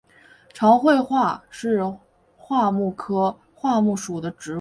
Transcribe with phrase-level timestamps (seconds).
[0.51, 1.77] 长穗桦是
[2.35, 4.49] 桦木科桦木属的植物。